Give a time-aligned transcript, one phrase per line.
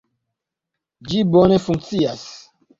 [1.11, 2.29] Ĝi bone funkcias.